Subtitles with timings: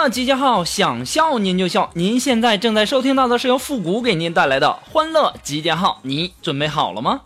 [0.00, 1.90] 乐集结号，想笑您就笑。
[1.94, 7.22] 您现在正在收听到的是由复古给您带来的欢乐集结号，你准备好了吗？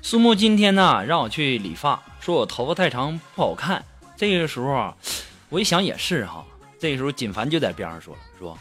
[0.00, 3.84] 苏木今天呢让我去理发，说我头发太长不好看。
[4.16, 4.94] 这个时候啊，
[5.50, 6.42] 我一想也是哈。
[6.86, 8.56] 这时候锦凡就在边上说了，说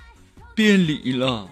[0.56, 1.48] 别理了。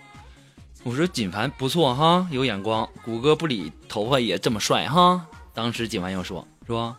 [0.82, 5.24] 我说锦凡不错哈，有眼光，谷歌不理头发也这么帅哈。
[5.54, 6.98] 当时锦凡又说说，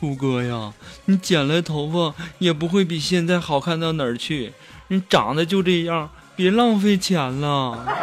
[0.00, 0.72] 谷歌呀，
[1.04, 4.54] 你剪了头发也不会比现在好看到哪儿去，
[4.88, 7.86] 你长得就这样，别浪费钱了。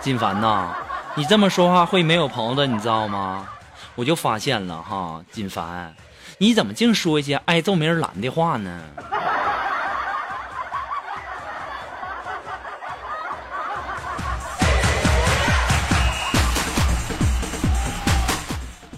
[0.00, 0.76] 锦凡呐，
[1.16, 3.48] 你这么说话会没有朋友的，你知道吗？
[3.96, 5.92] 我就发现了哈，锦凡，
[6.42, 8.80] 你怎么净说一些挨揍没人拦的话呢？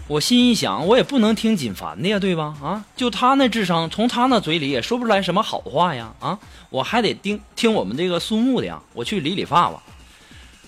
[0.06, 2.54] 我心一想，我也不能听锦凡的呀，对吧？
[2.62, 6.14] 啊，就他那智商，从他那嘴里也说不出来什么好话呀！
[6.20, 6.38] 啊，
[6.70, 8.80] 我还得听听我们这个苏木的呀。
[8.92, 9.82] 我去理理发吧。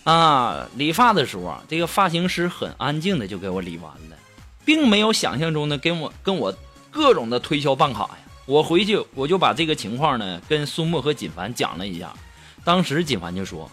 [0.03, 4.16] 啊，理发的时候啊，这个发型师很安静的就给我理完了，
[4.64, 6.53] 并没有想象中的跟我跟我
[6.94, 8.16] 各种的推销办卡呀。
[8.47, 12.12] 我回去我就把这个情况呢跟苏木和锦凡讲了一下，
[12.62, 13.71] 当时锦凡就说。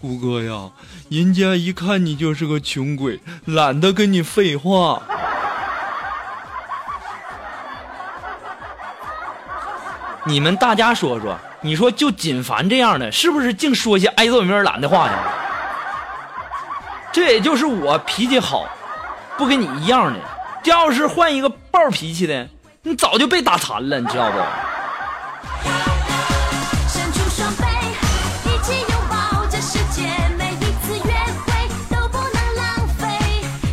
[0.00, 0.70] 胡哥呀，
[1.10, 5.02] 人家一看你就是个穷鬼，懒得跟你废话。
[10.24, 15.34] 你们大家说说，你说就锦凡这样的，是不是净说些挨揍没人拦的话呀？
[17.12, 18.66] 这也就是我脾气好，
[19.36, 20.18] 不跟你一样的。
[20.62, 22.48] 这要是换一个暴脾气的，
[22.82, 24.38] 你早就被打残了，你知道不？
[29.50, 30.02] 这世界。
[30.38, 31.12] 每一次约
[31.44, 33.08] 会都不能浪费。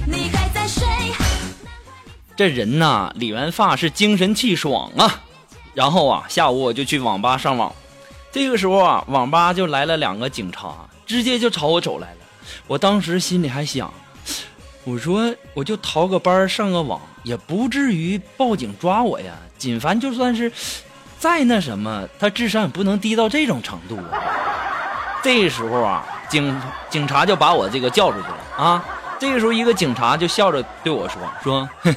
[0.08, 0.88] 你还在睡？
[2.36, 5.22] 这人呐，理完发是精神气爽啊。
[5.76, 7.72] 然后啊，下午我就去网吧上网。
[8.32, 10.74] 这个时候啊，网吧就来了两个警察，
[11.06, 12.18] 直接就朝我走来了。
[12.66, 13.94] 我当时心里还想，
[14.88, 19.34] 我说我就逃个班上个网，也不至于报警抓我呀。
[19.58, 20.50] 锦凡就算是
[21.20, 24.24] 再那什么，他智商也不能低到这种程度啊。
[25.22, 28.86] 这时候啊，警警察就把我这个叫出去了啊。
[29.20, 31.94] 这个时候，一个警察就笑着对我说：“说，哼，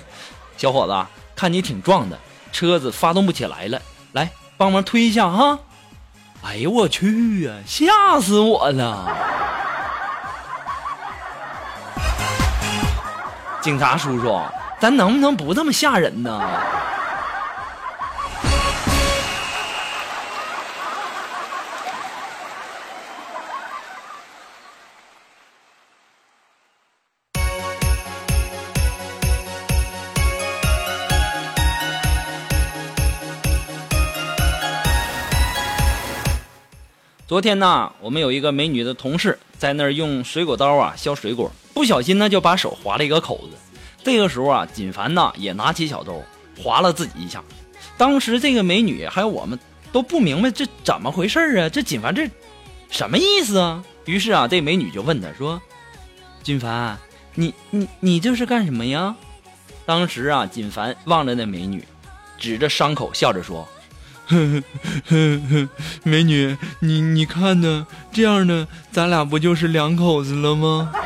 [0.56, 2.18] 小伙子，看你挺壮的。”
[2.50, 3.80] 车子发动不起来了，
[4.10, 5.60] 来帮忙推一下哈！
[6.42, 9.16] 哎呦我去呀，吓死我了！
[13.60, 14.40] 警察叔叔，
[14.80, 16.40] 咱能不能不这么吓人呢？
[37.30, 43.56] 昨天呢，我们有一个美女的同事在那儿用水果刀啊削水果，不小心呢就把手划了一个口子。
[44.02, 46.20] 这个时候啊，锦凡呢也拿起小刀
[46.60, 47.40] 划了自己一下。
[47.96, 49.56] 当时这个美女还有我们
[49.92, 52.28] 都不明白这怎么回事啊，这锦凡这
[52.90, 53.84] 什么意思啊？
[54.06, 55.62] 于是啊，这美女就问他说
[56.42, 56.98] ：“锦凡，
[57.36, 59.14] 你你你这是干什么呀？”
[59.86, 61.84] 当时啊，锦凡望着那美女，
[62.36, 63.68] 指着伤口笑着说。
[64.30, 64.62] 呵呵
[65.08, 65.68] 呵呵，
[66.04, 67.84] 美女，你你看呢？
[68.12, 70.92] 这样呢，咱俩不就是两口子了吗？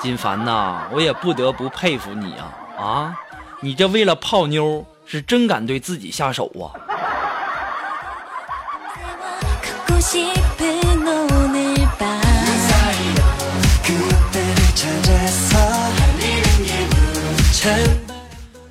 [0.00, 2.54] 金凡呐，我也不得不佩服你啊！
[2.78, 3.12] 啊，
[3.60, 6.70] 你这为了泡妞，是真敢对自己下手啊！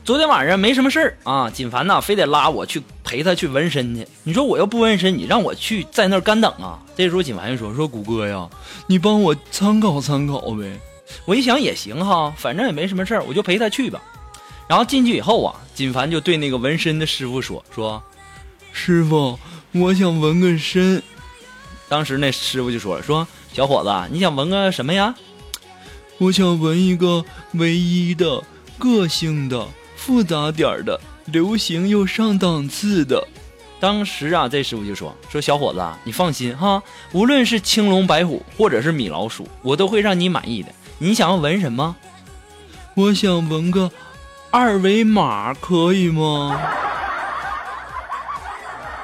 [0.07, 4.07] 昨天晚上没什么事儿啊，锦凡呐非得拉我去陪他去纹身去。
[4.24, 6.80] 你说我要不纹身，你让我去在那儿干等啊？
[6.95, 8.48] 这时候锦凡就说：“说谷歌呀，
[8.88, 10.80] 你帮我参考参考呗。
[11.25, 14.01] 我一想也行哈，反正也没什么事儿，我就陪他去吧。
[14.69, 18.01] 然后进去以后啊，锦凡就对那个纹身的师傅说：“说，
[18.71, 19.38] 师傅，
[19.74, 21.04] 我想纹个身，
[21.89, 25.13] 当时那师傅就说，说小伙子，你想纹个什么呀？
[26.18, 27.25] 我想纹一个
[27.56, 28.42] 唯一的、
[28.80, 29.68] 个性的、
[30.07, 33.27] 复杂点儿的、流行又上档次的。
[33.77, 36.81] 当时啊，这师傅就说：“说小伙子，你放心哈，
[37.12, 40.69] 无论是青龙白虎或者是米老鼠，我都会让你满意的。
[40.98, 41.94] 你想要纹什么？
[42.95, 43.92] 我想纹个
[44.50, 46.57] 二维码，可以吗？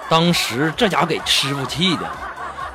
[0.09, 2.09] 当时这家给师傅气的，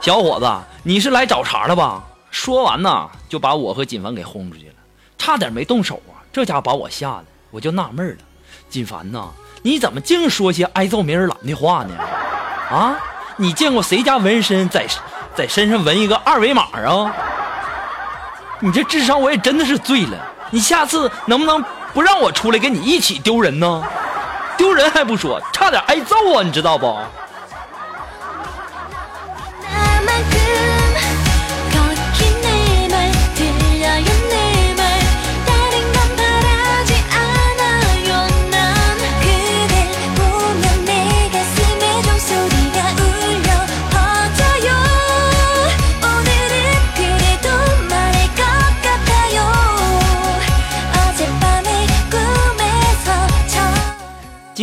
[0.02, 0.46] 小伙子，
[0.82, 2.04] 你是来找茬的吧？
[2.30, 4.74] 说完呐，就把我和锦凡给轰出去了，
[5.16, 6.20] 差点没动手啊！
[6.30, 8.16] 这家把我吓得，我就纳闷了，
[8.68, 9.28] 锦凡呐，
[9.62, 11.94] 你怎么净说些挨揍没人拦的话呢？
[12.70, 12.96] 啊，
[13.36, 14.86] 你见过谁家纹身在
[15.34, 17.12] 在身上纹一个二维码啊？
[18.60, 20.18] 你这智商我也真的是醉了，
[20.50, 21.64] 你下次能不能
[21.94, 23.82] 不让我出来跟你一起丢人呢？
[24.56, 26.98] 丢人还不说，差点挨揍啊，你知道不？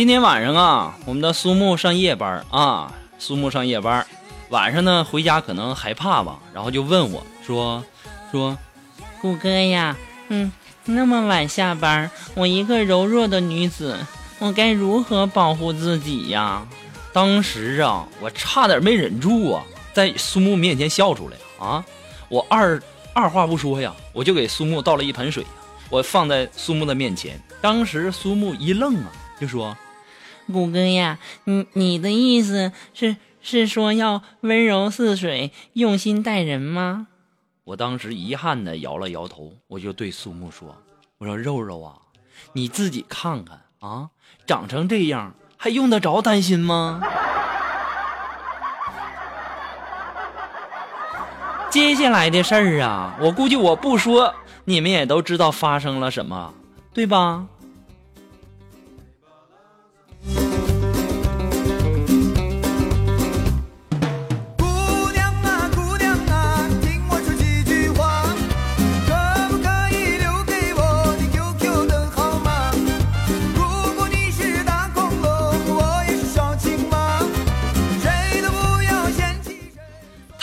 [0.06, 4.06] 今天晚上啊，我们的苏木上夜班啊，苏木上夜班，
[4.50, 7.82] 晚上呢回家可能害怕吧，然后就问我说
[8.30, 8.56] 说，
[9.20, 9.96] 谷歌呀，
[10.28, 10.52] 嗯，
[10.84, 13.98] 那么晚下班，我一个柔弱的女子，
[14.38, 16.64] 我该如何保护自己呀？
[17.12, 21.84] 当时啊，我差点没忍住啊，在苏木面前笑出来啊！
[22.28, 22.80] 我二
[23.12, 25.44] 二话不说呀，我就给苏木倒了一盆水，
[25.90, 27.36] 我放在苏木的面前。
[27.60, 29.10] 当时苏木一愣啊，
[29.40, 29.76] 就说。
[30.52, 37.08] 谷歌呀，你你的意思是是说要温柔似水，用心待人吗？
[37.64, 40.76] 我当时遗憾的摇了摇头，我就对苏木说
[41.18, 41.96] ：“我说肉肉啊，
[42.52, 44.10] 你自己看看啊，
[44.46, 47.00] 长成这样还用得着担心吗？”
[51.68, 54.32] 接下来的事儿啊，我估计我不说，
[54.64, 56.54] 你们也都知道发生了什么，
[56.94, 57.46] 对吧？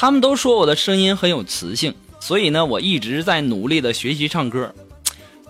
[0.04, 4.70] 他们都说我的声音很有磁性，所以呢，我一直在努力的学习唱歌。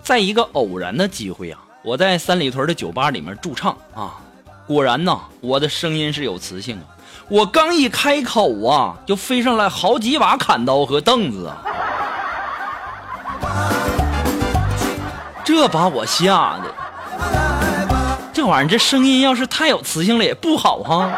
[0.00, 4.14] 在一个偶然的机会啊，我在三里屯的酒吧里面驻唱啊，
[4.64, 6.84] 果然呐，我的声音是有磁性啊。
[7.28, 11.58] 我刚一开口啊，就飞上来好几把砍刀和凳子啊，
[15.44, 16.72] 这把我吓的。
[18.32, 21.10] 这玩意儿，这声音要是太有磁性了也不好哈。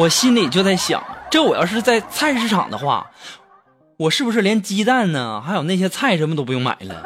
[0.00, 3.06] 我心里就在想，这我要是在菜市场的话，
[3.98, 7.02] 我是不是连鸡蛋呢，还有那些菜什么都不用买了？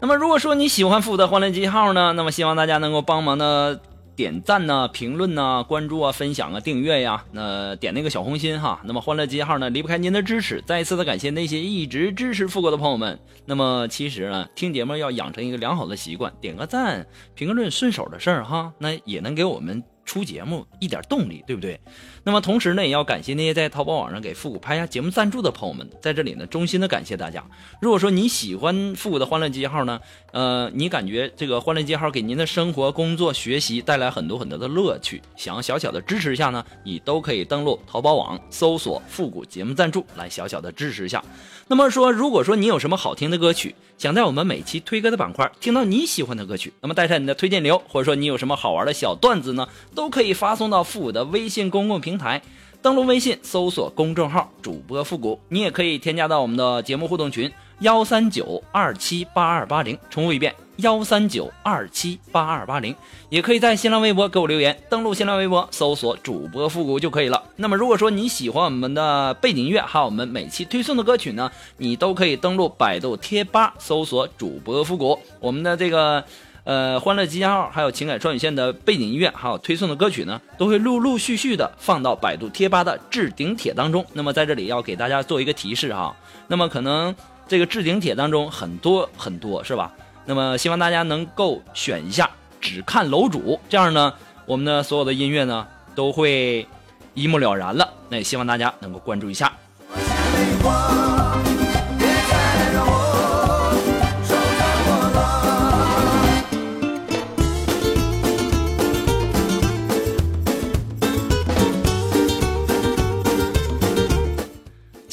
[0.00, 3.78] 那么，如果说你喜欢复古的欢乐记号呢，那么希望大家能够帮忙的
[4.16, 8.80] 点赞呐、评论呐、关注啊、分享啊、订阅呀，那点那个小红心哈。
[8.84, 10.62] 那么欢乐记号呢，离不开您的支持。
[10.66, 13.18] 再一次的感谢那些一直支持富哥的朋友们。
[13.44, 19.84] 那么其实呢，听节目要养成一个良好的习惯，点个赞、评论，顺手的事儿哈，那也能给我们
[20.16, 21.78] 出节目一点动力，对不对？
[22.24, 27.44] 那么同时呢，也要感谢那些在淘宝网上给复古拍下节目赞助的朋友们，在这里呢，衷心的感谢大家。
[27.82, 30.00] 如果说你喜欢复古的欢乐记号呢，
[30.32, 41.22] 呃，你感觉这个欢乐记号给您的生活、工作、学习带来很多很多的乐趣，想要小小的支持一下呢，你都可以登录淘宝网搜索“复古节目赞助”来小小的支持一下。
[41.68, 52.40] 那么说，如果说你有什么好听的歌曲，想在我们每期推歌的板块听到你喜欢的歌曲，那么带上你的推荐流，或者说你有什么好玩的小段子呢，都都可以发送到复古的微信公共平台。
[52.80, 59.98] 登录微信搜索公众号“主播复古”，你也可以添加到我们的节目互动群幺三九二七八二八零。
[60.08, 62.94] 重复一遍幺三九二七八二八零，
[63.30, 67.42] 也可以在新浪微博给我留言，登录新浪微博搜索主播复古就可以了。
[67.56, 76.22] 那么如果说你喜欢我们的背景音乐，还有我们每期推送的歌曲呢，你都可以登录百度贴吧搜索主播复古，我们的这个。
[76.66, 84.04] 呃，欢乐集结号还有情感双语线的背景音乐，还有推送的歌曲呢，都会陆陆续续的放到百度贴吧的置顶帖当中。
[84.14, 86.16] 那么在这里要给大家做一个提示哈，
[86.48, 87.14] 那么可能
[87.46, 89.92] 这个置顶帖当中很多很多是吧？
[90.24, 92.28] 那么希望大家能够选一下
[92.60, 94.12] 只看楼主，这样呢，
[94.44, 96.66] 我们的所有的音乐呢都会
[97.14, 97.88] 一目了然了。
[98.08, 99.52] 那也希望大家能够关注一下。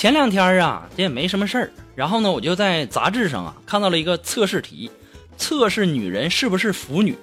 [0.03, 4.91] 前两天啊，这也没什么事儿，然后呢，我就在杂志上啊看到了一个测试题，
[5.37, 7.17] 测试女人是不是腐女，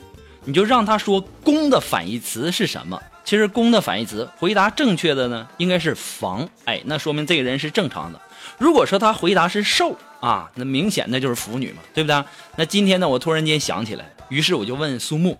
[0.46, 2.98] 你就让她说“公”的反义词是什么。
[3.22, 6.48] 其实“公”的反义词，回答正确的呢，应该是“防”。
[6.64, 8.18] 哎，那说明这个人是正常的。
[8.56, 12.24] 如果说他回答是“瘦”啊，那明显那就是腐女嘛，对不对？
[12.56, 15.36] 那今天呢，我突然间想起来，于是我就问苏木，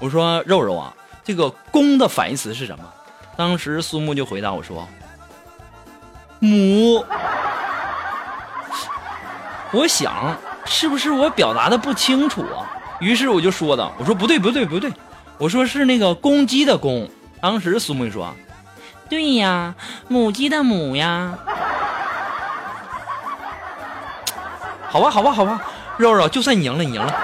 [0.00, 0.92] 我说：“肉肉啊，
[1.22, 2.84] 这个‘公’的反义词是什么？”
[3.38, 4.88] 当时苏木就回答我说。
[6.40, 7.04] 母，
[9.70, 12.66] 我想是不是我表达的不清楚啊？
[12.98, 14.92] 于是我就说的，我说不对不对不对，
[15.38, 17.08] 我说是那个公鸡的公。
[17.40, 18.34] 当时苏木就说，
[19.08, 19.74] 对呀，
[20.08, 21.38] 母鸡的母呀。
[24.88, 25.62] 好吧好吧好吧，
[25.96, 27.14] 肉肉，就算你赢了，你赢了。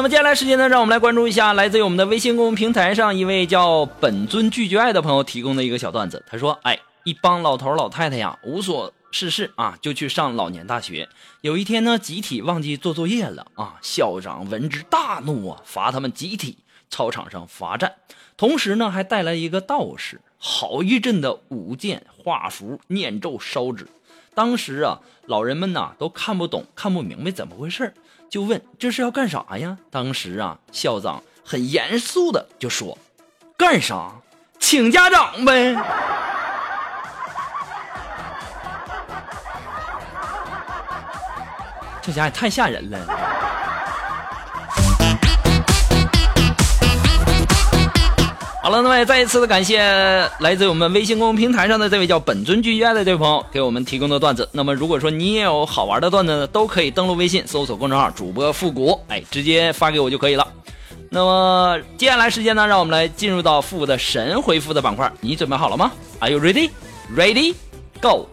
[0.00, 6.24] 那么接下来时间呢，让我们来关注一下来自于我们的微信公众平台上一位叫本尊拒绝爱的朋友提供的一个小段子。
[6.26, 11.06] 他说：“哎，一帮老头老太太呀，无所事事啊，就去上老年大学。
[11.42, 16.56] 有一天呢，集体忘记做作业了啊，校长闻之大怒啊，罚他们集体
[16.88, 17.92] 操场上罚站，
[18.38, 23.86] 同时呢，还带来一个道士，好一阵的舞剑、画符、念咒、烧纸。
[24.34, 27.92] 当时啊，老人们呐都看不懂、看不明白怎么回事儿
[28.30, 29.76] 就问这是要干啥呀？
[29.90, 32.96] 当时啊，校长很严肃的就说
[33.58, 34.12] ：“干啥？
[34.60, 35.74] 请家长呗。”
[42.00, 43.04] 这家也太吓人了。
[48.62, 49.80] 好了，那么也再一次的感谢
[50.40, 54.46] 来自我们微信公众平台上的这位叫本尊居家的这位朋友给我们提供的段子。
[54.52, 60.46] 那么如果说你也有好玩的段子呢，都可以登录微信搜索公众号主播复古，哎，直接发给我就可以了。
[61.08, 66.70] 那么接下来时间呢，让我们来进入到复古的神回复的板块，你准备好了吗？Are you ready?
[67.16, 67.54] Ready?
[68.02, 68.26] Go!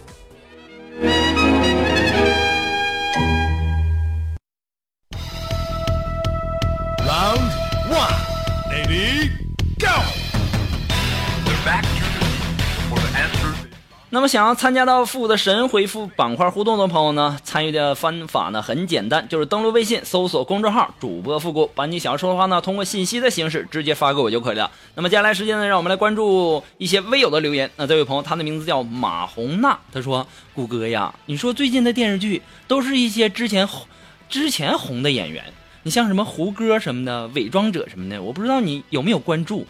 [14.18, 24.72] 那么想要参加到复古的神回复板块互动的朋友呢，参与的方法呢很简单，就是登录微信搜索公众号主播复古，把你想要说的话呢通过信息的形式直接发给我就可以了。
[24.96, 27.70] 那么接下来时间呢，让我们来关注一些微友的留言。
[27.76, 33.86] 那这位朋友他的名字叫马红娜，他说：“谷歌呀，你说最近的电视剧都是一些之前红
[34.28, 35.44] 之前红的演员，
[35.84, 39.68] 你像什么胡歌什么的，伪装者什么的，我不知道你有没有关注。”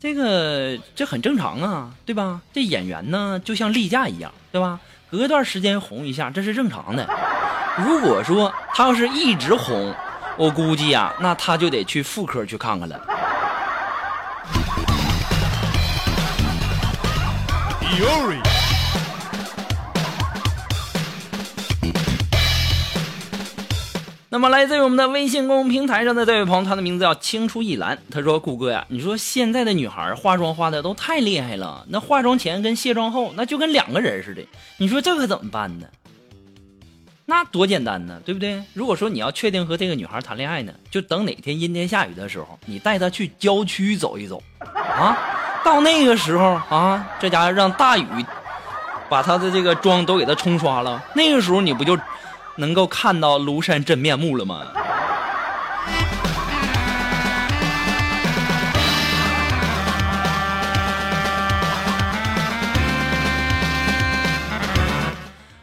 [0.00, 2.40] 这个这很正常啊，对吧？
[2.52, 4.78] 这演员呢，就像例假一样，对吧？
[5.10, 7.08] 隔段时间红一下，这是正常的。
[7.78, 9.92] 如果说他要是一直红，
[10.36, 13.00] 我估计呀、那他就得去妇科去看看了。
[24.30, 27.96] 那么来自于我们的微信公众平台上的这位朋友，他的名字叫青出一蓝。
[28.10, 34.42] 他说：“谷歌呀，你说现在的女孩化妆化的都太厉害了，那化妆前跟卸妆后那就跟两个人似的。
[34.76, 35.86] 你说这可怎么办呢？
[37.24, 38.62] 那多简单呢，对不对？
[38.74, 44.42] 如果说你要确定和这个女孩谈恋爱呢，就等哪天阴天下雨的时候，你带她去郊区走一走，
[44.74, 45.16] 啊，
[45.64, 48.06] 到那个时候啊，这家伙让大雨
[49.08, 51.98] 把她的这个妆都给她冲刷了，那个时候你不就
[52.58, 54.66] 能够看到庐山真面目了吗？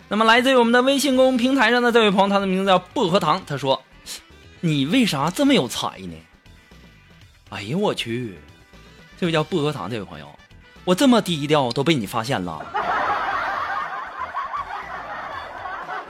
[0.07, 3.83] 那么来自于我们的微信公众平台上的这位朋友，他的名字叫薄荷糖，他说
[4.61, 6.13] ：“你为啥这么有才呢？”
[7.51, 8.39] 哎呀，我去！
[9.19, 10.27] 这位叫薄荷糖这位朋友，
[10.85, 12.65] 我这么低调都被你发现了。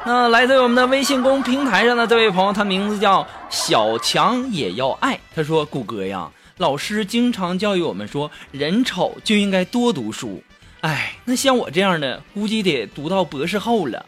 [0.06, 5.20] 那 来自于我们的微信公平台上的这位朋友，他名字叫小强也要爱。
[5.34, 10.44] 他说：“谷歌呀，老师经常教育我们说，人丑就应该多读书。
[10.82, 14.06] 哎，那像我这样的，估计得读到博士后了。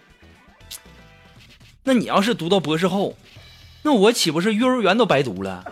[1.83, 3.15] 那你要是读到博士后，
[3.81, 5.63] 那我岂不是幼儿园都白读了？”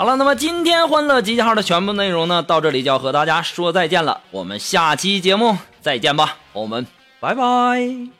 [0.00, 4.22] 好了，那么今天欢乐集结号的全部内容呢，到这里就要和大家说再见了。
[4.30, 6.86] 我们下期节目再见吧，我们
[7.20, 8.19] 拜拜。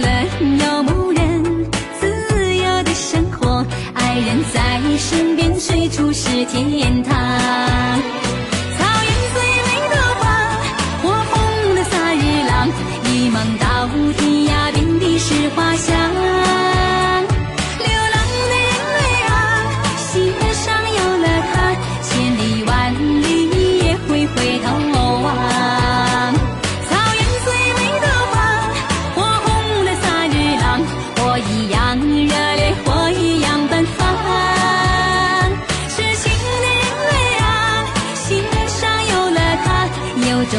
[0.00, 7.16] 了游牧人自由的生活，爱人在身边，随处是天堂。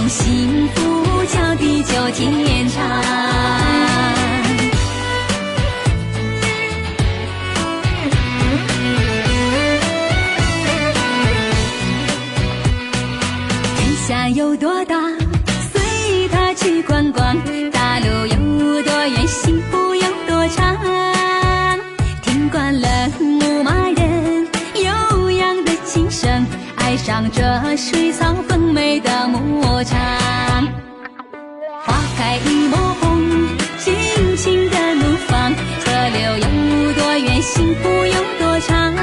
[0.07, 3.03] 幸福叫地久天长。
[13.75, 14.95] 天下有多大，
[15.73, 17.35] 随他去逛逛；
[17.71, 20.77] 大路有多远，幸福有多长。
[22.21, 22.87] 听惯了
[23.19, 26.45] 牧马人悠扬的琴声，
[26.77, 27.43] 爱上这
[27.75, 28.26] 水草
[37.57, 38.93] 幸福有多长。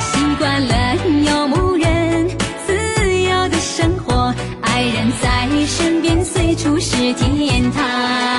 [0.00, 2.28] 习惯了游牧人
[2.66, 2.74] 自
[3.22, 8.31] 由的生活，爱人在身边，随处是天堂。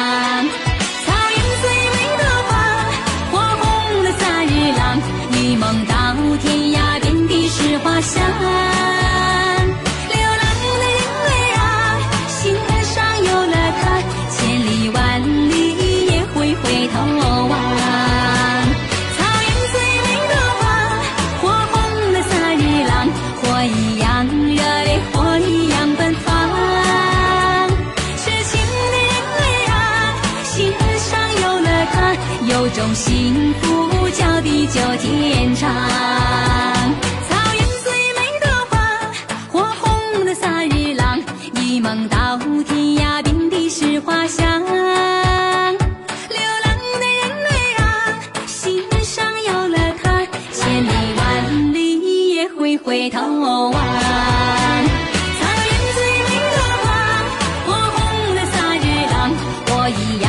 [59.84, 60.23] 我一